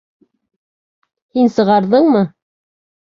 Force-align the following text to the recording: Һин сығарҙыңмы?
Һин 1.39 1.51
сығарҙыңмы? 1.57 2.23